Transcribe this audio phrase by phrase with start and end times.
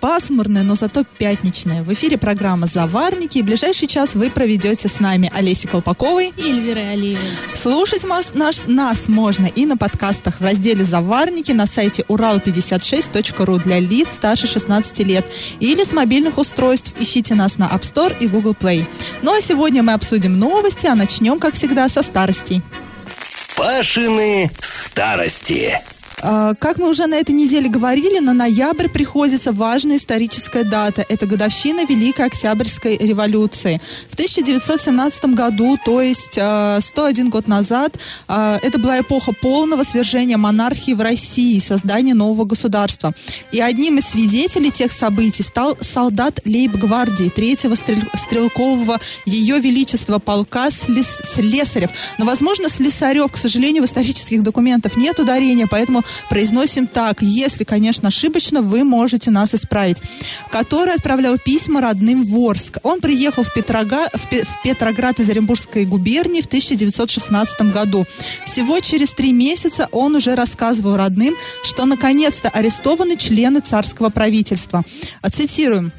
[0.00, 1.82] пасмурное, но зато пятничное.
[1.82, 3.38] В эфире программа «Заварники».
[3.38, 6.32] И ближайший час вы проведете с нами Олесей Колпаковой.
[6.36, 7.22] И Эльвирой Алиевой.
[7.54, 13.78] Слушать мос- наш, нас можно и на подкастах в разделе «Заварники» на сайте урал56.ру для
[13.78, 15.26] лиц старше 16 лет.
[15.60, 16.92] Или с мобильных устройств.
[16.98, 18.86] Ищите нас на App Store и Google Play.
[19.22, 22.62] Ну а сегодня мы обсудим новости, а начнем, как всегда, со старостей.
[23.56, 25.78] Пашины старости.
[26.22, 31.04] А, Как мы уже на этой неделе говорили, на ноябрь приходится важная историческая дата.
[31.08, 33.80] Это годовщина Великой Октябрьской революции.
[34.08, 40.36] В 1917 году, то есть э, 101 год назад, э, это была эпоха полного свержения
[40.36, 43.12] монархии в России, создания нового государства.
[43.52, 51.22] И одним из свидетелей тех событий стал солдат лейб-гвардии третьего стрелкового Ее Величества полка Слес-
[51.24, 51.90] Слесарев.
[52.18, 57.22] Но, возможно, Слесарев, к сожалению, в исторических документах нет ударения, поэтому произносим так.
[57.22, 59.98] Если, конечно, ошибочно, вы можете нас исправить.
[60.50, 62.78] Который отправлял письма родным в Орск.
[62.82, 68.06] Он приехал в, Петрога- в Пе- в Петроград из Оренбургской губернии в 1916 году.
[68.44, 74.84] Всего через три месяца он уже рассказывал родным, что наконец-то арестованы члены царского правительства.
[75.30, 75.92] Цитируем.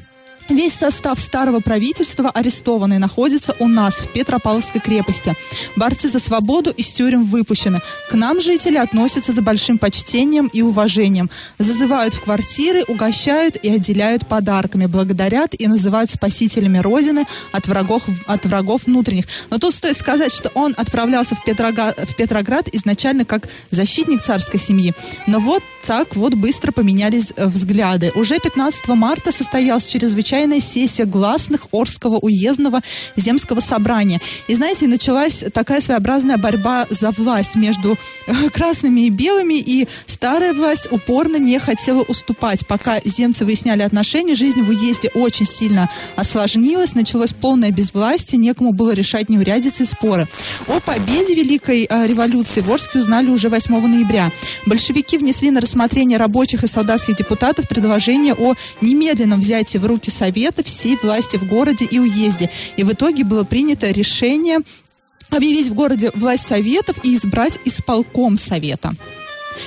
[0.48, 5.34] Весь состав старого правительства арестованный находится у нас в Петропавловской крепости.
[5.76, 7.80] Борцы за свободу из тюрем выпущены.
[8.10, 11.30] К нам жители относятся за большим почтением и уважением.
[11.58, 18.44] Зазывают в квартиры, угощают и отделяют подарками, благодарят и называют спасителями Родины от врагов, от
[18.44, 19.26] врагов внутренних.
[19.50, 24.60] Но тут стоит сказать, что он отправлялся в, Петрога- в Петроград изначально как защитник царской
[24.60, 24.92] семьи.
[25.26, 28.12] Но вот так вот быстро поменялись э, взгляды.
[28.14, 29.86] Уже 15 марта состоялась
[30.32, 32.80] чрезвычайная сессия гласных Орского уездного
[33.16, 34.18] земского собрания.
[34.48, 40.54] И знаете, началась такая своеобразная борьба за власть между э, красными и белыми, и старая
[40.54, 42.66] власть упорно не хотела уступать.
[42.66, 48.92] Пока земцы выясняли отношения, жизнь в уезде очень сильно осложнилась, началось полное безвластие, некому было
[48.92, 50.28] решать неурядицы и споры.
[50.66, 54.32] О победе Великой э, революции в Орске узнали уже 8 ноября.
[54.64, 60.62] Большевики внесли на рассмотрение рабочих и солдатских депутатов предложение о немедленном взятии в руки Совета
[60.62, 62.48] всей власти в городе и уезде.
[62.76, 64.58] И в итоге было принято решение
[65.30, 68.94] объявить в городе власть Советов и избрать исполком Совета.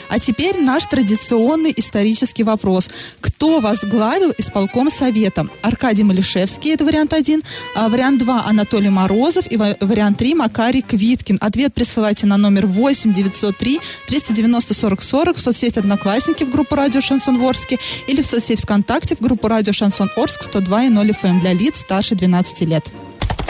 [0.09, 2.89] А теперь наш традиционный исторический вопрос.
[3.21, 5.47] Кто возглавил исполком Совета?
[5.61, 7.41] Аркадий Малишевский, это вариант один.
[7.75, 9.45] А вариант два Анатолий Морозов.
[9.51, 11.37] И ва- вариант три Макарий Квиткин.
[11.41, 17.01] Ответ присылайте на номер 8 903 390 40 40 в соцсеть Одноклассники в группу Радио
[17.01, 21.53] Шансон Орске или в соцсеть ВКонтакте в группу Радио Шансон Орск 102.0 FM эм для
[21.53, 22.91] лиц старше 12 лет.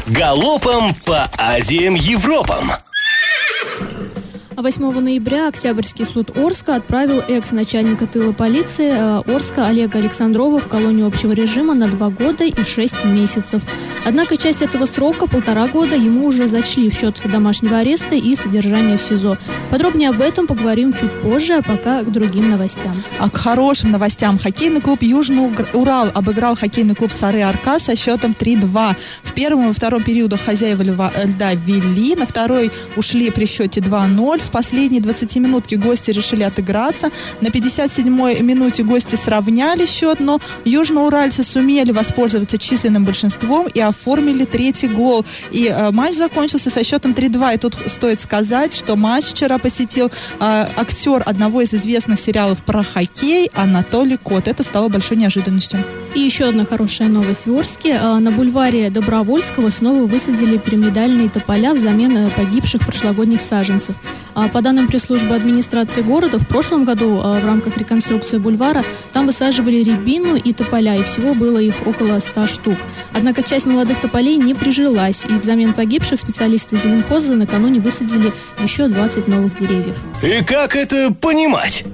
[0.08, 2.72] Галопом по Азиям Европам.
[4.58, 10.70] А 8 ноября Октябрьский суд Орска отправил экс-начальника тыла полиции э, Орска Олега Александрова в
[10.70, 13.62] колонию общего режима на 2 года и 6 месяцев.
[14.06, 18.98] Однако часть этого срока, полтора года, ему уже зачли в счет домашнего ареста и содержания
[18.98, 19.38] в СИЗО.
[19.72, 22.96] Подробнее об этом поговорим чуть позже, а пока к другим новостям.
[23.20, 24.40] А к хорошим новостям.
[24.40, 28.96] Хоккейный клуб Южный Урал обыграл хоккейный клуб Сары Арка со счетом 3-2.
[29.24, 34.45] В первом и втором периодах хозяева э, льда вели, на второй ушли при счете 2-0.
[34.46, 37.10] В последние 20 минутки гости решили отыграться.
[37.42, 44.88] На 57-й минуте гости сравняли счет, но южноуральцы сумели воспользоваться численным большинством и оформили третий
[44.88, 45.26] гол.
[45.52, 47.56] И э, матч закончился со счетом 3-2.
[47.56, 52.84] И тут стоит сказать, что матч вчера посетил э, актер одного из известных сериалов про
[52.84, 54.48] хоккей Анатолий Кот.
[54.48, 55.84] Это стало большой неожиданностью.
[56.16, 57.98] И еще одна хорошая новость в Орске.
[58.02, 63.96] А, На бульваре Добровольского снова высадили пирамидальные тополя взамен э, погибших прошлогодних саженцев.
[64.36, 68.84] А, По данным пресс-службы администрации города, в прошлом году а, в рамках реконструкции бульвара
[69.14, 72.76] там высаживали рябину и тополя, и всего было их около 100 штук.
[73.14, 79.28] Однако часть молодых тополей не прижилась, и взамен погибших специалисты зеленхоза накануне высадили еще 20
[79.30, 79.98] новых деревьев.
[80.22, 81.86] И как это понимать?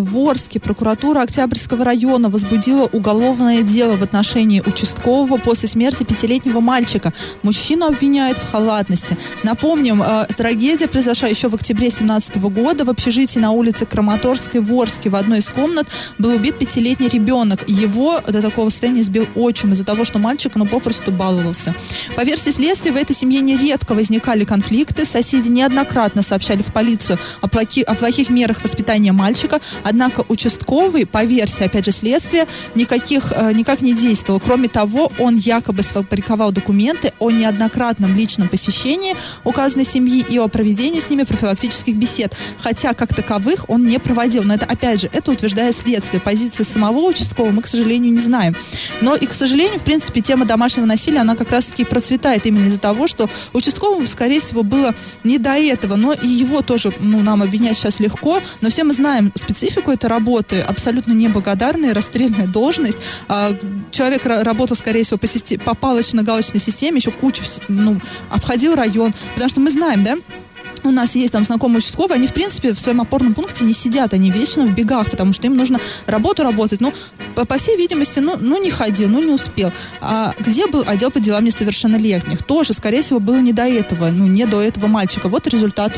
[0.00, 7.12] В Орске прокуратура Октябрьского района возбудила уголовное дело в отношении участкового после смерти пятилетнего мальчика.
[7.42, 9.16] Мужчину обвиняют в халатности.
[9.42, 14.72] Напомним, э, трагедия произошла еще в октябре 2017 года в общежитии на улице Краматорской в
[14.74, 15.08] Орске.
[15.08, 15.86] В одной из комнат
[16.18, 17.66] был убит пятилетний ребенок.
[17.66, 21.74] Его до такого состояния сбил отчим из-за того, что мальчик ну, попросту баловался.
[22.16, 25.04] По версии следствия, в этой семье нередко возникали конфликты.
[25.04, 29.60] Соседи неоднократно сообщали в полицию о, плохи, о плохих мерах воспитания мальчика.
[29.88, 34.40] Однако участковый, по версии, опять же, следствия, никаких, э, никак не действовал.
[34.40, 40.98] Кроме того, он якобы сфабриковал документы о неоднократном личном посещении указанной семьи и о проведении
[40.98, 42.36] с ними профилактических бесед.
[42.58, 44.42] Хотя, как таковых, он не проводил.
[44.42, 46.20] Но это, опять же, это утверждает следствие.
[46.20, 48.56] Позиции самого участкового мы, к сожалению, не знаем.
[49.02, 52.80] Но и, к сожалению, в принципе, тема домашнего насилия, она как раз-таки процветает именно из-за
[52.80, 55.94] того, что участковому, скорее всего, было не до этого.
[55.94, 58.40] Но и его тоже, ну, нам обвинять сейчас легко.
[58.60, 60.60] Но все мы знаем специфику этой работы.
[60.60, 62.98] Абсолютно неблагодарная, расстрельная должность.
[63.28, 63.50] А,
[63.90, 68.00] человек работал, скорее всего, по, системе, по палочно-галочной системе, еще кучу, ну,
[68.30, 69.14] обходил район.
[69.34, 70.16] Потому что мы знаем, да,
[70.86, 74.14] у нас есть там знакомые участковые, они, в принципе, в своем опорном пункте не сидят,
[74.14, 76.80] они вечно в бегах, потому что им нужно работу работать.
[76.80, 76.92] Ну,
[77.34, 79.72] по, по всей видимости, ну, ну, не ходил, ну, не успел.
[80.00, 82.42] А где был отдел по делам несовершеннолетних?
[82.42, 85.28] Тоже, скорее всего, было не до этого, ну, не до этого мальчика.
[85.28, 85.92] Вот результат.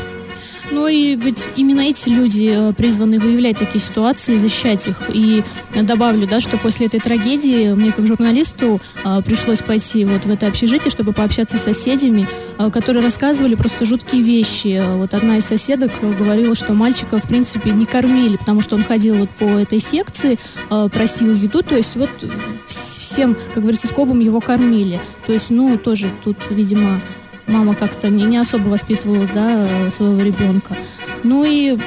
[0.71, 5.01] Ну и ведь именно эти люди э, призваны выявлять такие ситуации, защищать их.
[5.09, 5.43] И
[5.75, 10.47] добавлю, да, что после этой трагедии мне как журналисту а, пришлось пойти вот в это
[10.47, 12.27] общежитие, чтобы пообщаться с соседями,
[12.57, 14.81] а, которые рассказывали просто жуткие вещи.
[14.97, 19.15] Вот одна из соседок говорила, что мальчика в принципе не кормили, потому что он ходил
[19.15, 20.37] вот по этой секции,
[20.91, 22.09] просил еду, то есть вот
[22.67, 24.99] всем, как говорится, скобом его кормили.
[25.25, 27.01] То есть, ну, тоже тут, видимо,
[27.49, 30.75] мама как-то не, не особо воспитывала да, своего ребенка.
[31.23, 31.77] Ну и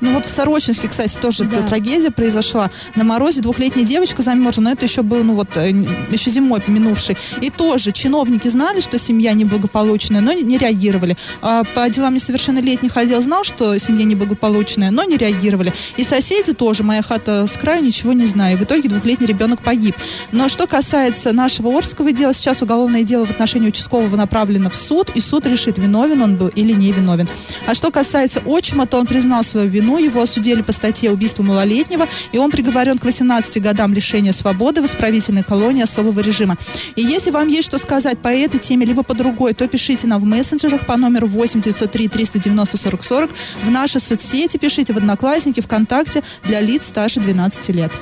[0.00, 1.62] ну вот в Сорочинске, кстати, тоже да.
[1.62, 2.70] трагедия произошла.
[2.94, 5.70] На морозе двухлетняя девочка замерзла, но это еще был, ну вот, э,
[6.10, 7.16] еще зимой минувший.
[7.40, 11.16] И тоже чиновники знали, что семья неблагополучная, но не реагировали.
[11.42, 15.72] А по делам несовершеннолетних отдел знал, что семья неблагополучная, но не реагировали.
[15.96, 18.56] И соседи тоже, моя хата с краю, ничего не знаю.
[18.56, 19.96] И в итоге двухлетний ребенок погиб.
[20.32, 25.10] Но что касается нашего Орского дела, сейчас уголовное дело в отношении участкового направлено в суд,
[25.14, 27.28] и суд решит, виновен он был или не виновен.
[27.66, 29.98] А что касается отчима, то он признал свою вину вину.
[29.98, 34.86] Его осудили по статье убийства малолетнего, и он приговорен к 18 годам лишения свободы в
[34.86, 36.56] исправительной колонии особого режима.
[36.96, 40.20] И если вам есть что сказать по этой теме, либо по другой, то пишите нам
[40.20, 43.30] в мессенджерах по номеру 8 903 390 40 40,
[43.64, 47.92] в наши соцсети пишите в Одноклассники, ВКонтакте для лиц старше 12 лет.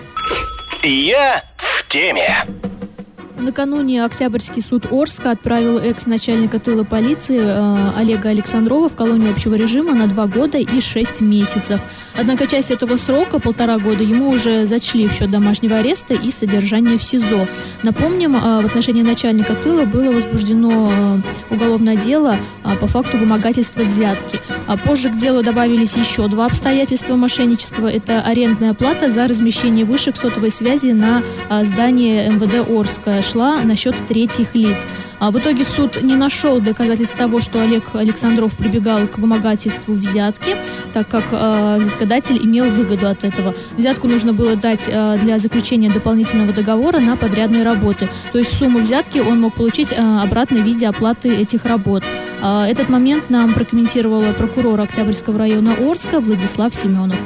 [0.83, 2.47] Я в теме.
[3.41, 9.95] Накануне Октябрьский суд Орска отправил экс-начальника тыла полиции э, Олега Александрова в колонию общего режима
[9.95, 11.81] на два года и шесть месяцев.
[12.19, 16.99] Однако часть этого срока, полтора года, ему уже зачли в счет домашнего ареста и содержания
[16.99, 17.47] в СИЗО.
[17.85, 23.83] Напомним, э, в отношении начальника тыла было возбуждено э, уголовное дело э, по факту вымогательства
[23.83, 24.41] взятки.
[24.67, 27.87] А позже к делу добавились еще два обстоятельства мошенничества.
[27.87, 33.95] Это арендная плата за размещение вышек сотовой связи на э, здании МВД Орска шла насчет
[34.07, 34.87] третьих лиц.
[35.19, 40.57] А в итоге суд не нашел доказательств того, что Олег Александров прибегал к вымогательству взятки,
[40.93, 43.55] так как э, взяткодатель имел выгоду от этого.
[43.77, 48.09] Взятку нужно было дать э, для заключения дополнительного договора на подрядные работы.
[48.33, 52.05] То есть сумму взятки он мог получить э, обратно в виде оплаты этих работ.
[52.41, 57.19] Э, этот момент нам прокомментировала прокурор Октябрьского района Орска Владислав Семенов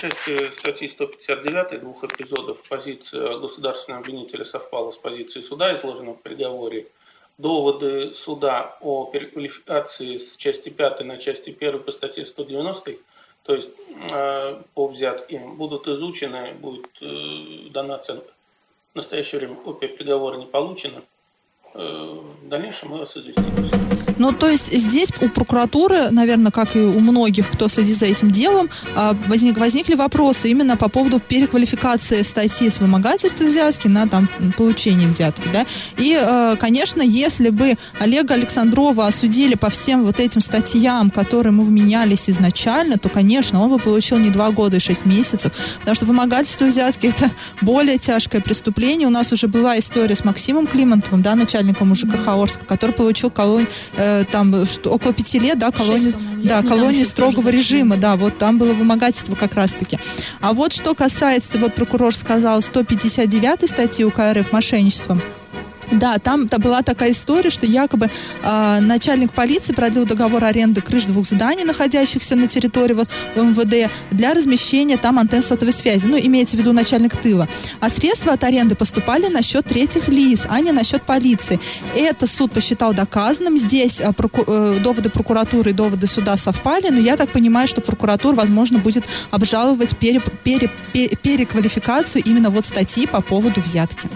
[0.00, 6.86] части статьи 159 двух эпизодов позиция государственного обвинителя совпала с позицией суда, изложенной в приговоре.
[7.38, 12.96] Доводы суда о переквалификации с части 5 на части 1 по статье 190,
[13.42, 13.70] то есть
[14.10, 18.32] э, по взятке, будут изучены, будет э, дана оценка.
[18.92, 21.02] В настоящее время копия приговора не получена.
[21.78, 23.44] Э, в дальнейшем мы известим.
[24.18, 28.30] Ну, то есть здесь у прокуратуры, наверное, как и у многих, кто следит за этим
[28.30, 34.28] делом, а, возник, возникли вопросы именно по поводу переквалификации статьи с вымогательства взятки на там,
[34.56, 35.48] получение взятки.
[35.52, 35.66] Да?
[35.98, 41.62] И, э, конечно, если бы Олега Александрова осудили по всем вот этим статьям, которые ему
[41.62, 46.06] вменялись изначально, то, конечно, он бы получил не два года и шесть месяцев, потому что
[46.06, 47.30] вымогательство взятки это
[47.60, 49.06] более тяжкое преступление.
[49.08, 51.34] У нас уже была история с Максимом Климантовым, да,
[51.66, 56.62] начальником УЖКХ Орска, который получил колонию э, там что, около пяти лет, да, колонии, да,
[56.62, 59.98] колонии строгого режима, да, вот там было вымогательство как раз-таки.
[60.40, 65.20] А вот что касается, вот прокурор сказал, 159 статьи УК РФ мошенничеством,
[65.92, 68.10] Да, там была такая история, что якобы
[68.42, 74.34] э, начальник полиции продлил договор аренды крыш двух зданий, находящихся на территории вот, МВД, для
[74.34, 76.06] размещения там антенн сотовой связи.
[76.06, 77.48] Ну, имеется в виду начальник тыла.
[77.80, 81.60] А средства от аренды поступали на счет третьих лиц, а не на счет полиции.
[81.94, 83.58] Это суд посчитал доказанным.
[83.58, 87.80] Здесь э, проку э, доводы прокуратуры и доводы суда совпали, но я так понимаю, что
[87.80, 94.08] прокуратура, возможно, будет обжаловать пере пере пере переквалификацию именно вот статьи по поводу взятки.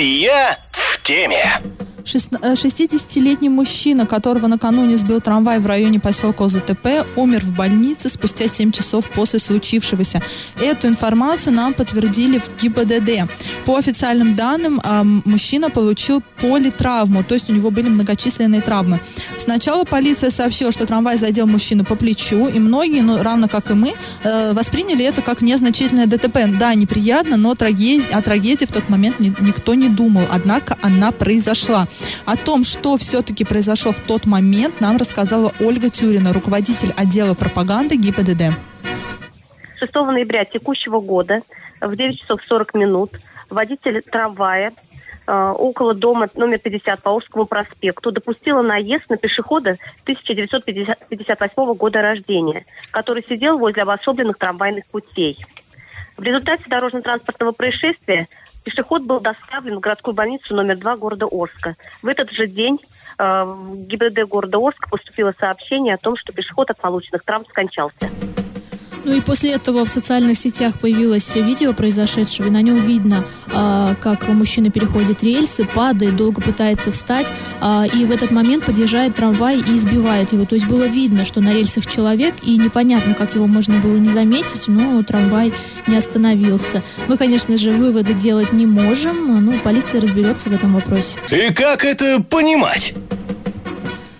[0.00, 1.60] Я в теме.
[2.16, 8.72] 60-летний мужчина, которого накануне сбил трамвай в районе поселка ЗТП, умер в больнице спустя 7
[8.72, 10.22] часов после случившегося.
[10.60, 13.30] Эту информацию нам подтвердили в ГИБДД.
[13.64, 14.80] По официальным данным,
[15.24, 19.00] мужчина получил политравму, то есть у него были многочисленные травмы.
[19.36, 23.74] Сначала полиция сообщила, что трамвай задел мужчину по плечу, и многие, ну, равно как и
[23.74, 26.38] мы, э, восприняли это как незначительное ДТП.
[26.58, 31.86] Да, неприятно, но трагедия, о трагедии в тот момент никто не думал, однако она произошла.
[32.26, 37.96] О том, что все-таки произошло в тот момент, нам рассказала Ольга Тюрина, руководитель отдела пропаганды
[37.96, 38.54] ГИБДД.
[39.78, 41.42] 6 ноября текущего года
[41.80, 43.10] в 9 часов 40 минут
[43.50, 44.72] водитель трамвая
[45.26, 52.64] э, около дома номер 50 по Орскому проспекту допустила наезд на пешехода 1958 года рождения,
[52.90, 55.38] который сидел возле обособленных трамвайных путей.
[56.16, 58.28] В результате дорожно-транспортного происшествия
[58.68, 61.76] Пешеход был доставлен в городскую больницу номер 2 города Орска.
[62.02, 62.78] В этот же день
[63.18, 68.10] э, в ГИБДД города Орска поступило сообщение о том, что пешеход от полученных травм скончался.
[69.08, 73.24] Ну и после этого в социальных сетях появилось видео произошедшего, и на нем видно,
[73.54, 79.14] а, как мужчина переходит рельсы, падает, долго пытается встать, а, и в этот момент подъезжает
[79.14, 80.44] трамвай и избивает его.
[80.44, 84.10] То есть было видно, что на рельсах человек, и непонятно, как его можно было не
[84.10, 85.54] заметить, но трамвай
[85.86, 86.82] не остановился.
[87.06, 91.16] Мы, конечно же, выводы делать не можем, ну, полиция разберется в этом вопросе.
[91.30, 92.92] И как это понимать?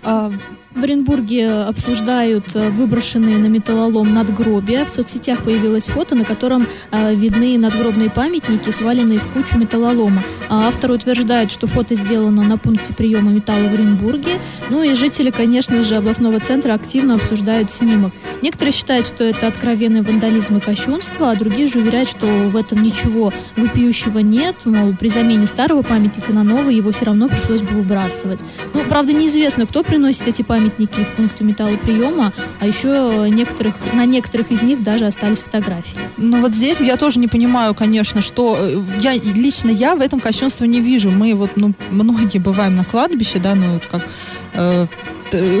[0.03, 0.31] А,
[0.79, 4.85] в Оренбурге обсуждают э, выброшенные на металлолом надгробия.
[4.85, 10.23] В соцсетях появилось фото, на котором э, видны надгробные памятники, сваленные в кучу металлолома.
[10.47, 14.39] А авторы утверждают, что фото сделано на пункте приема металла в Оренбурге.
[14.69, 18.13] Ну и жители, конечно же, областного центра активно обсуждают снимок.
[18.41, 22.81] Некоторые считают, что это откровенный вандализм и кощунство, а другие же уверяют, что в этом
[22.81, 24.55] ничего вопиющего нет.
[24.63, 28.39] Мол, при замене старого памятника на новый его все равно пришлось бы выбрасывать.
[28.73, 34.05] Ну, правда, неизвестно, кто приносит эти памятники памятники в пункте металлоприема, а еще некоторых, на
[34.05, 35.97] некоторых из них даже остались фотографии.
[36.17, 40.19] Ну вот здесь я тоже не понимаю, конечно, что э, я лично я в этом
[40.19, 41.11] кощунства не вижу.
[41.11, 44.05] Мы вот, ну, многие бываем на кладбище, да, ну, как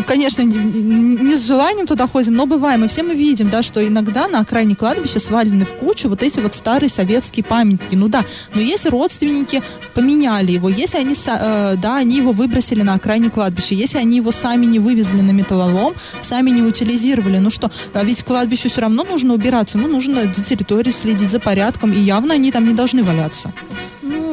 [0.05, 2.85] конечно, не с желанием туда ходим, но бываем.
[2.85, 6.39] И все мы видим, да, что иногда на окраине кладбища свалены в кучу вот эти
[6.39, 7.95] вот старые советские памятники.
[7.95, 9.61] Ну да, но если родственники
[9.93, 14.31] поменяли его, если они, э, да, они его выбросили на окраине кладбища, если они его
[14.31, 19.03] сами не вывезли на металлолом, сами не утилизировали, ну что, а ведь кладбищу все равно
[19.03, 23.03] нужно убираться, ему нужно за территорией следить за порядком, и явно они там не должны
[23.03, 23.53] валяться.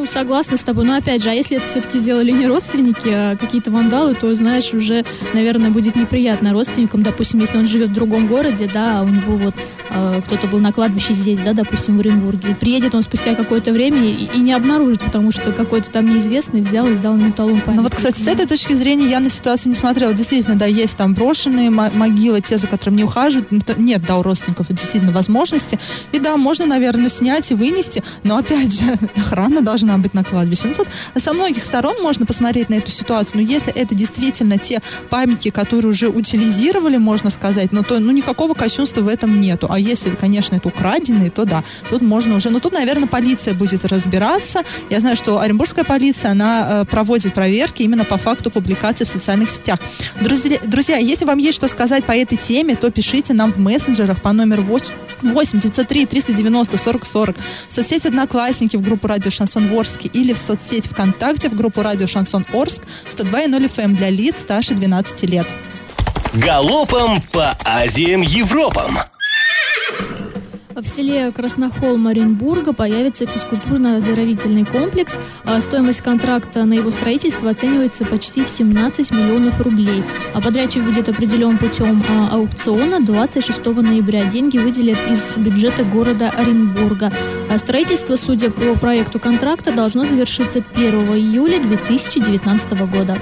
[0.06, 0.84] Согласна с тобой.
[0.84, 4.72] Но опять же, а если это все-таки сделали не родственники, а какие-то вандалы, то, знаешь,
[4.72, 7.02] уже, наверное, будет неприятно родственникам.
[7.02, 9.54] Допустим, если он живет в другом городе, да, а у него вот
[9.90, 12.56] э, кто-то был на кладбище здесь, да, допустим, в Оренбурге.
[12.58, 16.86] Приедет он спустя какое-то время и, и не обнаружит, потому что какой-то там неизвестный взял
[16.86, 17.62] и сдал ему талон.
[17.66, 20.12] Ну вот, кстати, с этой точки зрения я на ситуацию не смотрела.
[20.12, 23.50] Действительно, да, есть там брошенные могилы, те, за которыми не ухаживают.
[23.50, 25.78] Ну, нет, да, у родственников действительно возможности.
[26.12, 28.84] И да, можно, наверное, снять и вынести, но опять же,
[29.16, 30.66] охрана должна быть на кладбище.
[30.66, 33.42] Ну, тут со многих сторон можно посмотреть на эту ситуацию.
[33.42, 38.54] Но если это действительно те памятники, которые уже утилизировали, можно сказать, но то ну, никакого
[38.54, 39.68] кощунства в этом нету.
[39.70, 42.50] А если, конечно, это украденные, то да, тут можно уже...
[42.50, 44.62] Но тут, наверное, полиция будет разбираться.
[44.90, 49.50] Я знаю, что Оренбургская полиция, она э, проводит проверки именно по факту публикации в социальных
[49.50, 49.78] сетях.
[50.20, 54.22] Друзья, друзья, если вам есть что сказать по этой теме, то пишите нам в мессенджерах
[54.22, 57.36] по номеру 8 8 903 390 40 40
[57.68, 62.08] в соцсети Одноклассники в группу Радио Шансон Ворске или в соцсеть ВКонтакте в группу Радио
[62.08, 65.46] Шансон Орск 102.0 FM эм для лиц старше 12 лет.
[66.34, 68.98] Галопом по Азиям Европам!
[70.76, 75.18] В селе Краснохолм Оренбурга появится физкультурно-оздоровительный комплекс.
[75.44, 80.04] А стоимость контракта на его строительство оценивается почти в 17 миллионов рублей.
[80.34, 84.26] А подрядчик будет определен путем а, аукциона 26 ноября.
[84.26, 87.10] Деньги выделят из бюджета города Оренбурга.
[87.48, 93.18] А строительство, судя по проекту контракта, должно завершиться 1 июля 2019 года.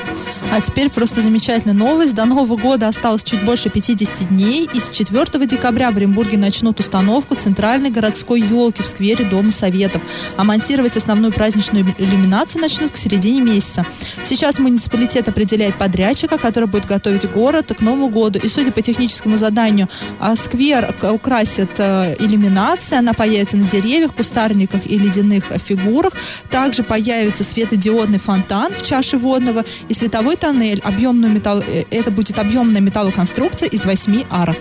[0.53, 2.15] А теперь просто замечательная новость.
[2.15, 6.79] До Нового года осталось чуть больше 50 дней, и с 4 декабря в Оренбурге начнут
[6.79, 10.01] установку центральной городской елки в сквере Дома Советов.
[10.37, 13.85] А монтировать основную праздничную иллюминацию начнут к середине месяца.
[14.23, 18.39] Сейчас муниципалитет определяет подрядчика, который будет готовить город к Новому году.
[18.39, 19.89] И судя по техническому заданию,
[20.21, 26.13] а, сквер украсит э, иллюминация, она появится на деревьях, кустарниках и ледяных фигурах.
[26.51, 30.81] Также появится светодиодный фонтан в чаше водного и световой тоннель.
[30.85, 31.61] Объемную металл...
[31.61, 34.59] э, Это будет объемная металлоконструкция из восьми арок.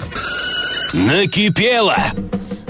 [0.93, 1.97] Накипело!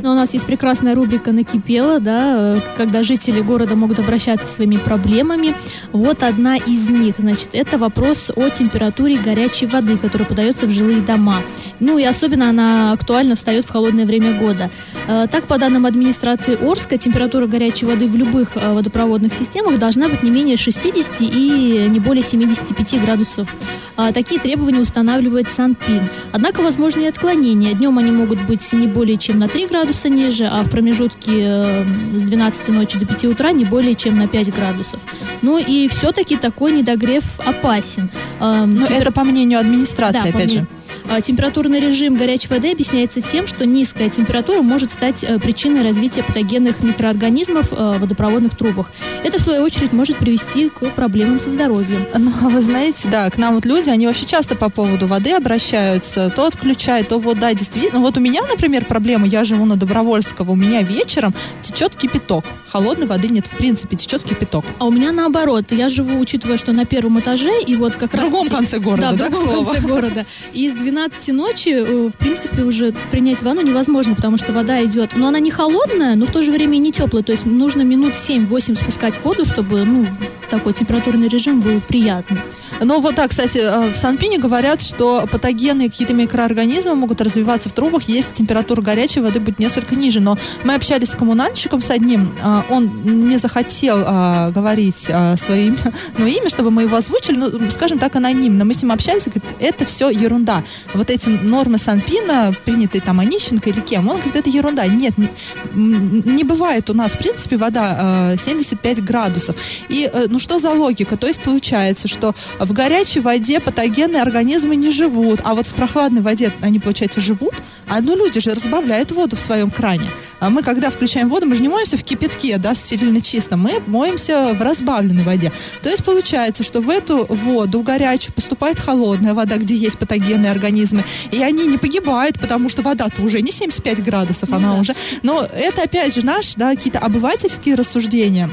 [0.01, 4.55] Но у нас есть прекрасная рубрика «Накипело», да, э, когда жители города могут обращаться со
[4.55, 5.55] своими проблемами.
[5.93, 7.15] Вот одна из них.
[7.19, 11.41] Значит, это вопрос о температуре горячей воды, которая подается в жилые дома.
[11.79, 14.69] Ну и особенно она актуально встает в холодное время года.
[15.07, 20.07] Э, Так, по данным администрации Орска, температура горячей воды в любых э, водопроводных системах должна
[20.07, 23.53] быть не менее 60 и не более 75 градусов.
[23.97, 26.01] А, Такие требования устанавливает Санпин.
[26.31, 27.73] Однако возможны и отклонения.
[27.73, 31.83] Днем они могут быть не более чем на 3 градуса ниже, а в промежутке э,
[32.17, 34.99] с 12 ночи до 5 утра не более чем на 5 градусов.
[35.41, 38.09] Ну и все-таки такой недогрев опасен.
[38.39, 40.59] Э, Ну, темпер- это по мнению администрации, да, опять же.
[40.59, 40.82] А,
[41.21, 46.81] Температурный режим горячей воды объясняется тем, что низкая температура может стать э, причиной развития патогенных
[46.81, 48.91] микроорганизмов э, в водопроводных трубах.
[49.23, 52.05] Это, в свою очередь, может привести к проблемам со здоровьем.
[52.17, 56.29] Ну, вы знаете, да, к нам вот люди, они вообще часто по поводу воды обращаются,
[56.29, 57.99] то отключают, то вот, да, действительно.
[57.99, 62.45] Вот у меня, например, проблема, я живу на Добровольского, у меня вечером течет кипяток.
[62.71, 64.65] Холодной воды нет, в принципе, течет кипяток.
[64.79, 65.71] А у меня наоборот.
[65.71, 68.23] Я живу, учитывая, что на первом этаже, и вот как В раз...
[68.23, 70.25] другом конце города, да, да, в другом конце города.
[70.53, 75.11] И с 12 ночи, э, в принципе, уже принять ванну невозможно, потому что вода идет.
[75.15, 77.23] Но она не холодная, но в то же время и не теплая.
[77.23, 80.05] То есть нужно минут 7-8 спускать воду, чтобы, ну,
[80.49, 82.39] такой температурный режим был приятный.
[82.81, 87.71] Ну вот да, кстати, э, в Санпине говорят, что патогенные какие-то микроорганизмы могут развиваться в
[87.71, 90.19] трубах, если температура горячей воды будет несколько ниже.
[90.19, 95.77] Но мы общались с коммунальщиком с одним, э, он не захотел э, говорить свое имя,
[96.17, 98.65] ну, имя, чтобы мы его озвучили, ну, скажем так, анонимно.
[98.65, 100.63] Мы с ним общались, и говорит, это все ерунда.
[100.93, 104.85] Вот эти нормы Санпина, принятые там Онищенко или кем, он говорит, это ерунда.
[104.87, 105.29] Нет, не,
[105.73, 109.55] не бывает у нас, в принципе, вода э, 75 градусов.
[109.89, 111.17] И, ну, что за логика?
[111.17, 116.21] То есть получается, что в горячей воде патогенные организмы не живут, а вот в прохладной
[116.21, 117.53] воде они, получается, живут,
[117.87, 120.09] а ну люди же разбавляют воду в своем кране.
[120.39, 123.81] А мы, когда включаем воду, мы же не моемся в кипятке, да, стерильно чисто, мы
[123.87, 125.51] моемся в разбавленной воде.
[125.81, 130.51] То есть получается, что в эту воду, в горячую, поступает холодная вода, где есть патогенные
[130.51, 134.81] организмы, и они не погибают, потому что вода-то уже не 75 градусов, Ну она да.
[134.81, 134.95] уже...
[135.21, 138.49] Но это, опять же, наши, да, какие-то обывательские рассуждения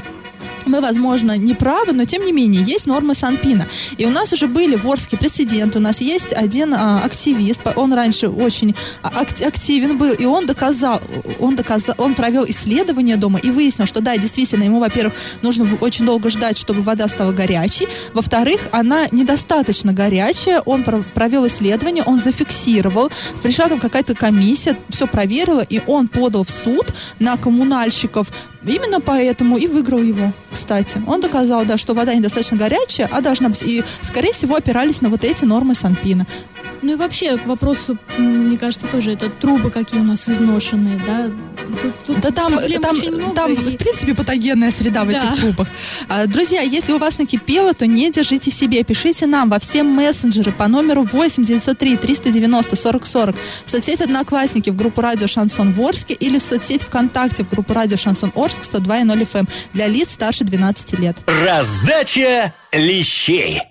[0.65, 3.67] мы, возможно, не правы, но тем не менее есть нормы Санпина.
[3.97, 5.79] И у нас уже были в Орске прецеденты.
[5.79, 10.45] У нас есть один а, активист, он раньше очень а, ак- активен был, и он
[10.45, 11.01] доказал,
[11.39, 16.05] он доказал, он провел исследование дома и выяснил, что да, действительно, ему, во-первых, нужно очень
[16.05, 17.87] долго ждать, чтобы вода стала горячей.
[18.13, 20.61] Во-вторых, она недостаточно горячая.
[20.61, 23.09] Он про- провел исследование, он зафиксировал.
[23.41, 28.31] Пришла там какая-то комиссия, все проверила, и он подал в суд на коммунальщиков
[28.65, 31.01] именно поэтому и выиграл его, кстати.
[31.07, 33.63] Он доказал, да, что вода недостаточно горячая, а должна быть.
[33.63, 36.25] И, скорее всего, опирались на вот эти нормы Санпина.
[36.81, 41.29] Ну и вообще, к вопросу, мне кажется, тоже это трубы какие у нас изношенные, да?
[41.81, 45.17] Тут, тут Да там, там, очень много, там и- в принципе, патогенная среда в Да.
[45.17, 45.67] этих трубах.
[46.09, 48.83] А, Друзья, если у вас накипело, то не держите в себе.
[48.83, 54.69] Пишите нам во все мессенджеры по номеру 8 903 390 40 40 в соцсеть Одноклассники
[54.71, 59.21] в группу Радио Шансон Ворске или в соцсеть ВКонтакте в группу Радио Шансон Орск 102.0
[59.31, 61.17] FM для лиц старше 12 лет.
[61.45, 63.61] Раздача лещей.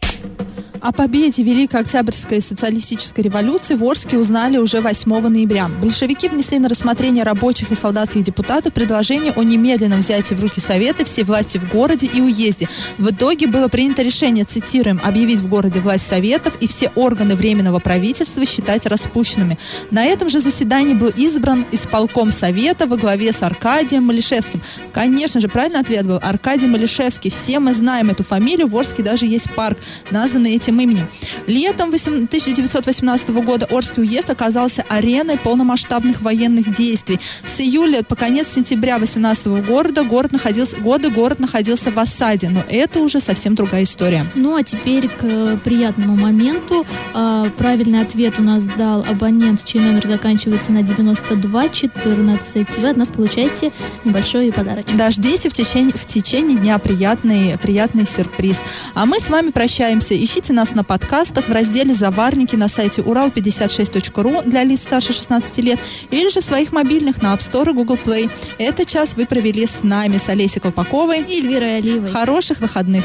[0.80, 5.68] О победе Великой Октябрьской социалистической революции в Орске узнали уже 8 ноября.
[5.68, 11.04] Большевики внесли на рассмотрение рабочих и солдатских депутатов предложение о немедленном взятии в руки Советы
[11.04, 12.66] всей власти в городе и уезде.
[12.96, 17.78] В итоге было принято решение, цитируем, объявить в городе власть Советов и все органы Временного
[17.78, 19.58] правительства считать распущенными.
[19.90, 24.62] На этом же заседании был избран исполком Совета во главе с Аркадием Малишевским.
[24.94, 27.30] Конечно же, правильный ответ был Аркадий Малишевский.
[27.30, 28.66] Все мы знаем эту фамилию.
[28.66, 29.76] В Орске даже есть парк,
[30.10, 31.08] названный этим этим именем.
[31.46, 37.18] Летом 1918 года Орский уезд оказался ареной полномасштабных военных действий.
[37.44, 42.62] С июля по конец сентября 18 года город находился, года город находился в осаде, но
[42.68, 44.24] это уже совсем другая история.
[44.34, 46.86] Ну а теперь к э, приятному моменту.
[47.14, 52.78] А, правильный ответ у нас дал абонент, чей номер заканчивается на 9214.
[52.78, 53.72] Вы от нас получаете
[54.04, 54.96] небольшой подарочек.
[54.96, 58.62] Дождите в течение, в течение дня приятный, приятный сюрприз.
[58.94, 60.14] А мы с вами прощаемся.
[60.14, 65.78] Ищите нас на подкастах в разделе «Заварники» на сайте урал56.ру для лиц старше 16 лет
[66.10, 68.30] или же в своих мобильных на App Store и Google Play.
[68.58, 71.20] Этот час вы провели с нами, с Олесей Колпаковой.
[71.20, 72.10] И Эльвирой Оливой.
[72.10, 73.04] Хороших выходных.